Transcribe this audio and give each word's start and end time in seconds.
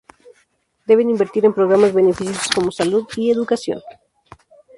Deben 0.89 1.11
invertir 1.13 1.43
en 1.45 1.53
programas 1.59 1.93
beneficiosos 1.93 2.47
como 2.55 2.71
salud 2.71 3.05
y 3.17 3.29
educación. 3.29 3.81